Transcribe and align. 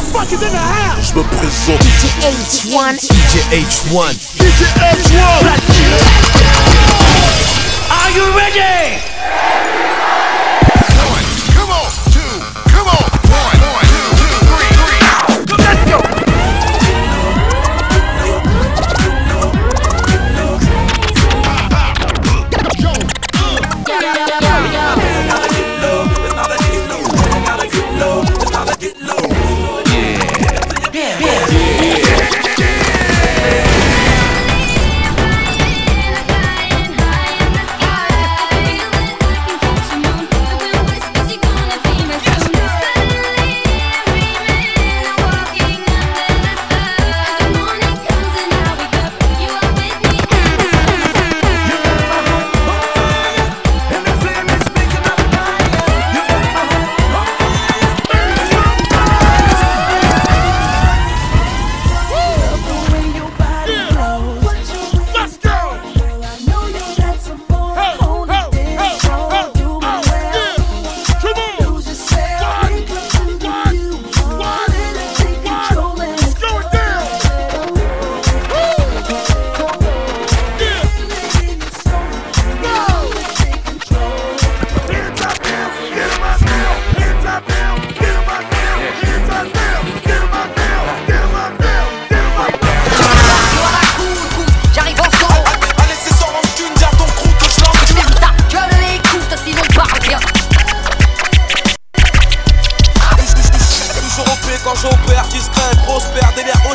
motherfuckers 0.00 0.42
in 0.42 0.52
the 0.52 0.58
house. 0.58 1.08
Je 1.08 1.14
me 1.14 1.22
présente. 1.24 1.80
DJ 1.82 2.04
H1. 2.22 2.96
DJ 3.00 3.36
H1. 3.52 4.14
DJ 4.38 4.62
H1. 4.80 5.20
Are 7.90 8.10
you 8.10 8.24
ready? 8.36 9.09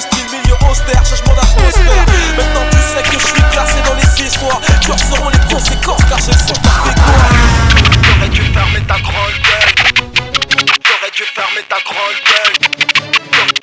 Milieu 0.03 0.55
austère, 0.69 1.05
changement 1.05 1.33
d'atmosphère. 1.35 2.05
Maintenant 2.37 2.65
tu 2.69 2.77
sais 2.77 3.03
que 3.03 3.19
je 3.19 3.25
suis 3.25 3.43
classé 3.51 3.81
dans 3.85 3.95
les 3.95 4.23
histoires. 4.25 4.61
Tu 4.81 4.91
en 4.91 4.97
sauras 4.97 5.31
les 5.31 5.53
conséquences 5.53 6.03
car 6.09 6.19
j'ai 6.19 6.31
le 6.31 6.37
parfait 6.61 6.95
T'aurais 8.03 8.29
dû 8.29 8.41
fermer 8.41 8.81
ta 8.87 8.99
grande 8.99 9.37
gueule. 9.45 9.73
T'aurais 10.83 11.11
dû 11.15 11.23
fermer 11.23 11.63
ta 11.69 11.77
grande 11.83 12.19
gueule. 12.27 12.55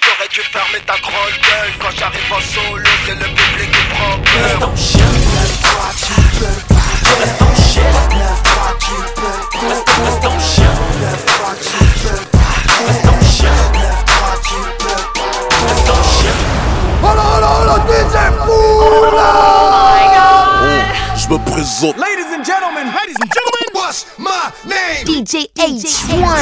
T'aurais 0.00 0.28
dû 0.32 0.40
fermer 0.40 0.80
ta 0.86 0.96
grande 1.00 1.36
gueule. 1.42 1.72
Quand 1.80 1.92
j'arrive 1.98 2.32
en 2.32 2.40
solo, 2.40 2.90
c'est 3.06 3.14
le 3.14 3.26
public 3.26 3.70
qui 3.70 3.84
prend 3.92 4.18
peur. 4.18 4.72
Me 21.32 21.38
présente. 21.50 21.96
Ladies 21.96 22.26
and 22.34 22.44
gentlemen, 22.44 22.86
ladies 22.88 23.16
and 23.20 23.30
gentlemen, 23.32 23.68
What's 23.72 24.06
my 24.18 24.52
name? 24.66 25.06
DJ 25.06 25.48
H1. 25.56 26.40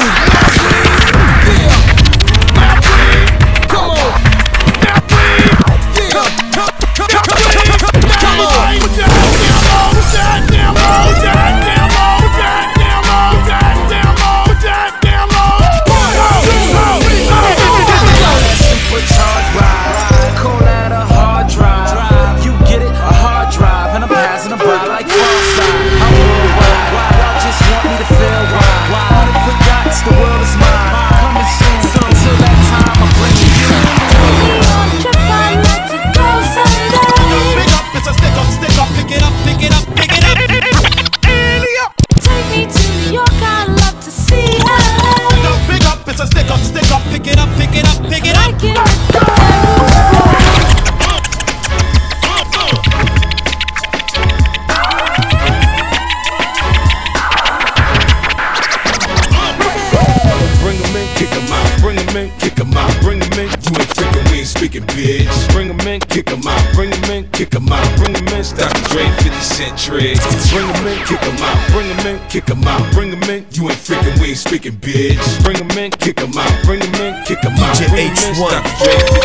Bring 61.91 62.07
'em 62.07 62.15
in, 62.15 62.31
kick 62.39 62.57
'em 62.57 62.77
out. 62.77 63.01
Bring 63.01 63.21
'em 63.21 63.33
in, 63.33 63.49
you 63.49 63.75
ain't 63.75 63.91
freaking, 63.91 64.31
we 64.31 64.37
ain't 64.39 64.47
speaking, 64.47 64.85
bitch. 64.95 65.51
Bring 65.51 65.69
'em 65.69 65.79
in, 65.81 65.99
kick 65.99 66.31
'em 66.31 66.47
out. 66.47 66.73
Bring 66.73 66.89
'em 66.93 67.03
in, 67.11 67.27
kick 67.33 67.53
'em 67.53 67.67
out. 67.67 67.83
Bring 67.97 68.15
'em 68.15 68.27
in, 68.31 68.43
Dr. 68.55 68.81
Dre, 68.87 69.03
50 69.19 69.41
Cent 69.41 69.77
Trey. 69.77 70.15
Bring 70.51 70.69
'em 70.71 70.87
in, 70.87 71.03
kick 71.03 71.21
'em 71.21 71.43
out. 71.43 71.57
Bring 71.73 71.91
'em 71.91 72.07
in, 72.07 72.19
kick 72.29 72.49
'em 72.49 72.65
out. 72.65 72.81
Bring 72.93 73.11
'em 73.11 73.23
in, 73.29 73.45
you 73.51 73.69
ain't 73.69 73.77
freaking, 73.77 74.17
we 74.21 74.29
ain't 74.29 74.37
speaking, 74.37 74.77
bitch. 74.79 75.43
Bring 75.43 75.57
'em 75.57 75.77
in, 75.77 75.91
kick 75.91 76.21
'em 76.21 76.31
out. 76.37 76.53
Bring 76.63 76.81
'em 76.81 76.95
in, 76.95 77.23
kick 77.25 77.43
'em 77.43 77.59
out. 77.59 77.75
Bring 77.77 77.91
'em 77.91 78.07
in, 78.07 78.15
H1. 78.15 78.51
Dr. 78.51 78.71
Dre, 78.79 79.20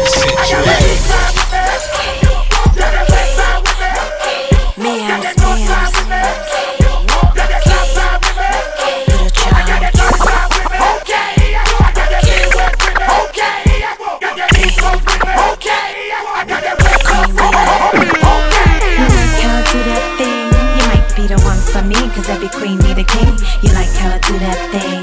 the 22.49 22.59
queen, 22.59 22.79
need 22.79 22.99
a 22.99 23.05
king. 23.05 23.35
You 23.63 23.73
like 23.75 23.89
how 23.97 24.15
I 24.15 24.19
do 24.19 24.39
that 24.39 24.59
thing? 24.73 25.03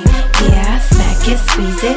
Yeah, 0.49 0.79
smack 0.79 1.27
it, 1.27 1.39
squeeze 1.39 1.83
it. 1.83 1.92